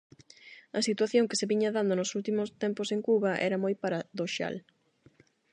[0.77, 4.55] A situación que se viña dando nos últimos tempos en Cuba era moi paradoxal.